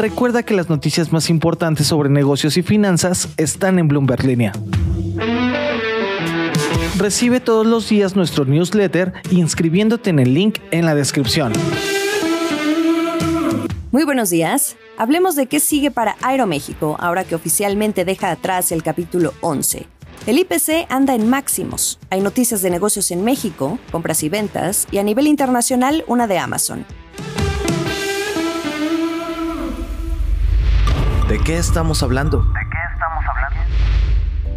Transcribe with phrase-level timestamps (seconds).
[0.00, 4.52] Recuerda que las noticias más importantes sobre negocios y finanzas están en Bloomberg Línea.
[6.96, 11.52] Recibe todos los días nuestro newsletter inscribiéndote en el link en la descripción.
[13.92, 14.76] Muy buenos días.
[14.96, 19.86] Hablemos de qué sigue para Aeroméxico ahora que oficialmente deja atrás el capítulo 11.
[20.26, 21.98] El IPC anda en máximos.
[22.08, 26.38] Hay noticias de negocios en México, compras y ventas, y a nivel internacional una de
[26.38, 26.86] Amazon.
[31.30, 32.44] ¿De qué estamos hablando?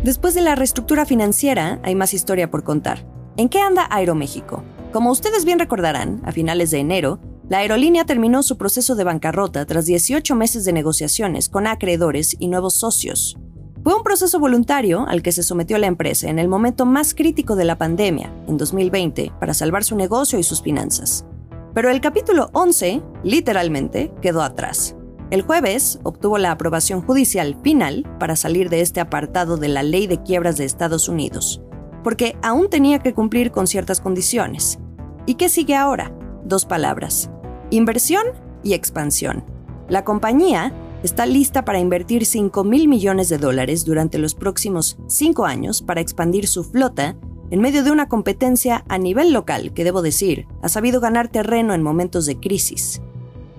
[0.04, 3.06] Después de la reestructura financiera, hay más historia por contar.
[3.38, 4.64] ¿En qué anda Aeroméxico?
[4.92, 9.68] Como ustedes bien recordarán, a finales de enero, la aerolínea terminó su proceso de bancarrota
[9.68, 13.38] tras 18 meses de negociaciones con acreedores y nuevos socios.
[13.84, 17.56] Fue un proceso voluntario al que se sometió la empresa en el momento más crítico
[17.56, 21.24] de la pandemia, en 2020, para salvar su negocio y sus finanzas.
[21.76, 24.96] Pero el capítulo 11, literalmente, quedó atrás.
[25.34, 30.06] El jueves obtuvo la aprobación judicial final para salir de este apartado de la ley
[30.06, 31.60] de quiebras de Estados Unidos,
[32.04, 34.78] porque aún tenía que cumplir con ciertas condiciones.
[35.26, 36.16] ¿Y qué sigue ahora?
[36.46, 37.32] Dos palabras,
[37.72, 38.22] inversión
[38.62, 39.44] y expansión.
[39.90, 45.46] La compañía está lista para invertir 5 mil millones de dólares durante los próximos cinco
[45.46, 47.18] años para expandir su flota
[47.50, 51.74] en medio de una competencia a nivel local que, debo decir, ha sabido ganar terreno
[51.74, 53.02] en momentos de crisis.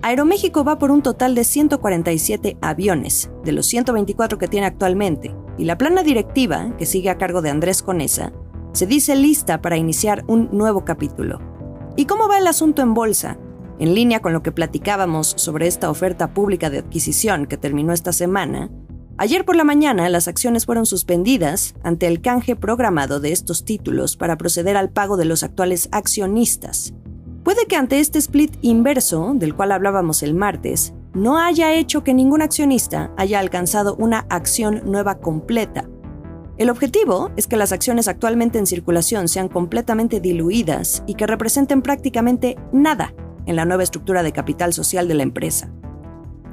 [0.05, 5.65] Aeroméxico va por un total de 147 aviones, de los 124 que tiene actualmente, y
[5.65, 8.31] la plana directiva, que sigue a cargo de Andrés Conesa,
[8.75, 11.41] se dice lista para iniciar un nuevo capítulo.
[11.97, 13.39] ¿Y cómo va el asunto en bolsa?
[13.79, 18.13] En línea con lo que platicábamos sobre esta oferta pública de adquisición que terminó esta
[18.13, 18.71] semana,
[19.17, 24.19] ayer por la mañana las acciones fueron suspendidas ante el canje programado de estos títulos
[24.19, 26.93] para proceder al pago de los actuales accionistas.
[27.45, 32.15] Puede que ante este split inverso, del cual hablábamos el martes, no haya hecho que
[32.15, 35.85] ningún accionista haya alcanzado una acción nueva completa.
[36.57, 41.83] El objetivo es que las acciones actualmente en circulación sean completamente diluidas y que representen
[41.83, 43.13] prácticamente nada
[43.45, 45.71] en la nueva estructura de capital social de la empresa.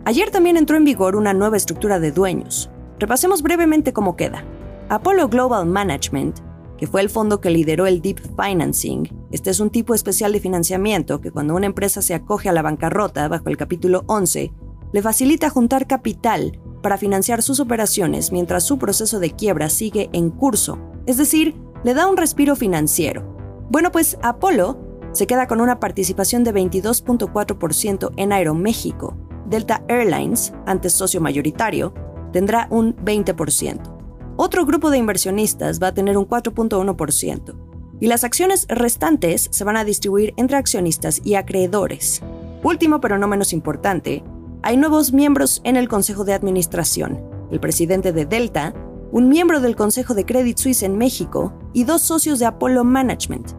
[0.04, 2.70] Ayer también entró en vigor una nueva estructura de dueños.
[3.00, 4.44] Repasemos brevemente cómo queda.
[4.90, 6.40] Apollo Global Management
[6.81, 9.08] que fue el fondo que lideró el Deep Financing.
[9.30, 12.64] Este es un tipo especial de financiamiento que cuando una empresa se acoge a la
[12.64, 14.52] bancarrota bajo el capítulo 11,
[14.91, 20.31] le facilita juntar capital para financiar sus operaciones mientras su proceso de quiebra sigue en
[20.31, 23.31] curso, es decir, le da un respiro financiero.
[23.70, 24.80] Bueno, pues Apolo
[25.12, 29.16] se queda con una participación de 22.4% en Aeroméxico.
[29.46, 31.94] Delta Airlines, antes socio mayoritario,
[32.34, 34.01] tendrá un 20%.
[34.38, 37.56] Otro grupo de inversionistas va a tener un 4.1%
[38.00, 42.22] y las acciones restantes se van a distribuir entre accionistas y acreedores.
[42.64, 44.24] Último pero no menos importante,
[44.64, 47.20] hay nuevos miembros en el Consejo de Administración,
[47.52, 48.74] el presidente de Delta,
[49.12, 53.52] un miembro del Consejo de Credit Suisse en México y dos socios de Apollo Management.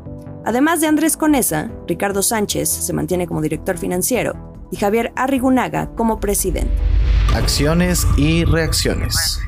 [0.45, 4.35] Además de Andrés Conesa, Ricardo Sánchez se mantiene como director financiero
[4.73, 6.73] y Javier Arrigunaga como presidente.
[7.35, 9.41] Acciones y reacciones.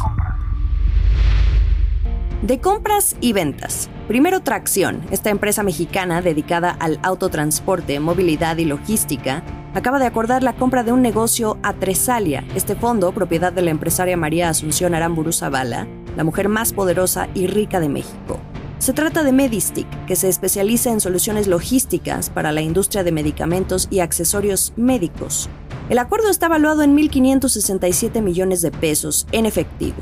[2.41, 3.89] De compras y ventas.
[4.07, 9.43] Primero Tracción, esta empresa mexicana dedicada al autotransporte, movilidad y logística,
[9.73, 13.71] acaba de acordar la compra de un negocio a Tresalia, este fondo, propiedad de la
[13.71, 18.39] empresaria María Asunción Aramburu Zavala, la mujer más poderosa y rica de México.
[18.77, 23.89] Se trata de Medistic, que se especializa en soluciones logísticas para la industria de medicamentos
[23.91, 25.49] y accesorios médicos.
[25.87, 29.97] El acuerdo está valuado en 1.567 millones de pesos en efectivo.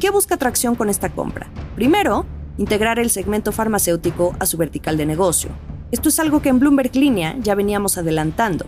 [0.00, 1.48] ¿Qué busca Tracción con esta compra?
[1.76, 2.26] Primero,
[2.56, 5.50] integrar el segmento farmacéutico a su vertical de negocio.
[5.92, 8.66] Esto es algo que en Bloomberg Línea ya veníamos adelantando.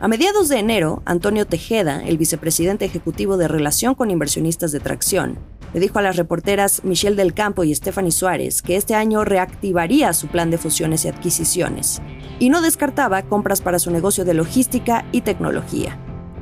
[0.00, 5.38] A mediados de enero, Antonio Tejeda, el vicepresidente ejecutivo de Relación con Inversionistas de Tracción,
[5.74, 10.14] le dijo a las reporteras Michelle del Campo y Stephanie Suárez que este año reactivaría
[10.14, 12.00] su plan de fusiones y adquisiciones,
[12.38, 15.98] y no descartaba compras para su negocio de logística y tecnología.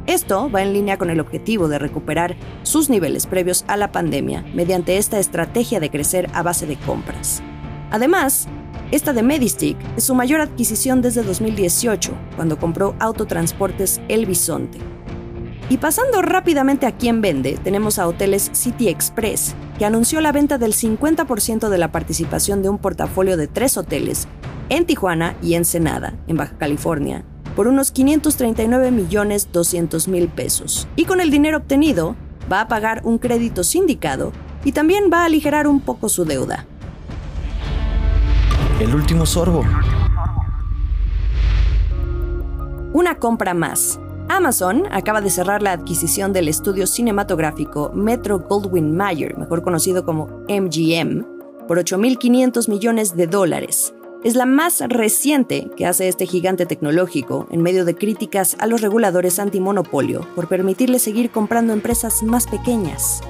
[0.07, 4.45] Esto va en línea con el objetivo de recuperar sus niveles previos a la pandemia
[4.55, 7.43] mediante esta estrategia de crecer a base de compras.
[7.91, 8.47] Además,
[8.91, 14.79] esta de Medistick es su mayor adquisición desde 2018, cuando compró Autotransportes El Bisonte.
[15.71, 20.59] Y pasando rápidamente a quién vende, tenemos a Hoteles City Express, que anunció la venta
[20.59, 24.29] del 50% de la participación de un portafolio de tres hoteles
[24.69, 27.25] en Tijuana y Ensenada, en Baja California,
[27.57, 30.89] por unos 539 millones 200 mil pesos.
[30.97, 32.17] Y con el dinero obtenido,
[32.51, 34.33] va a pagar un crédito sindicado
[34.65, 36.67] y también va a aligerar un poco su deuda.
[38.81, 39.65] El último sorbo.
[42.93, 44.01] Una compra más.
[44.29, 50.27] Amazon acaba de cerrar la adquisición del estudio cinematográfico Metro Goldwyn Mayer, mejor conocido como
[50.49, 51.25] MGM,
[51.69, 57.63] por 8.500 millones de dólares es la más reciente que hace este gigante tecnológico en
[57.63, 63.21] medio de críticas a los reguladores antimonopolio por permitirle seguir comprando empresas más pequeñas.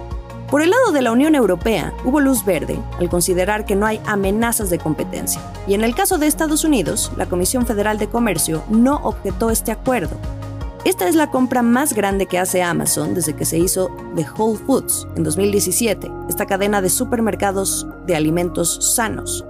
[0.48, 4.00] Por el lado de la Unión Europea, hubo luz verde al considerar que no hay
[4.06, 5.40] amenazas de competencia.
[5.66, 9.72] Y en el caso de Estados Unidos, la Comisión Federal de Comercio no objetó este
[9.72, 10.16] acuerdo.
[10.84, 14.60] Esta es la compra más grande que hace Amazon desde que se hizo de Whole
[14.64, 19.44] Foods en 2017, esta cadena de supermercados de alimentos sanos.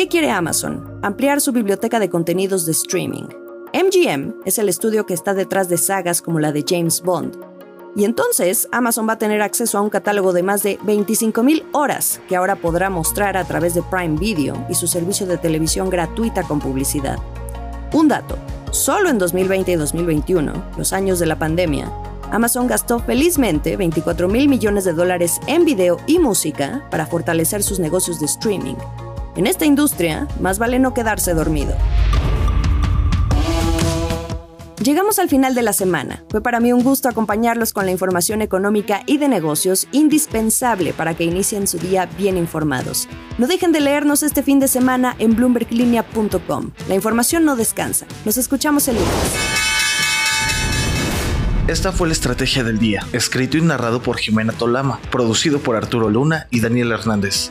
[0.00, 0.98] ¿Qué quiere Amazon?
[1.02, 3.24] Ampliar su biblioteca de contenidos de streaming.
[3.74, 7.36] MGM es el estudio que está detrás de sagas como la de James Bond.
[7.94, 12.18] Y entonces Amazon va a tener acceso a un catálogo de más de 25.000 horas
[12.30, 16.44] que ahora podrá mostrar a través de Prime Video y su servicio de televisión gratuita
[16.44, 17.18] con publicidad.
[17.92, 18.38] Un dato,
[18.70, 21.92] solo en 2020 y 2021, los años de la pandemia,
[22.32, 27.80] Amazon gastó felizmente 24 mil millones de dólares en video y música para fortalecer sus
[27.80, 28.76] negocios de streaming,
[29.36, 31.74] en esta industria, más vale no quedarse dormido.
[34.82, 36.24] Llegamos al final de la semana.
[36.30, 41.14] Fue para mí un gusto acompañarlos con la información económica y de negocios indispensable para
[41.14, 43.06] que inicien su día bien informados.
[43.36, 46.70] No dejen de leernos este fin de semana en bloomberglinea.com.
[46.88, 48.06] La información no descansa.
[48.24, 49.10] Nos escuchamos el lunes.
[51.68, 56.08] Esta fue la estrategia del día, escrito y narrado por Jimena Tolama, producido por Arturo
[56.08, 57.50] Luna y Daniel Hernández.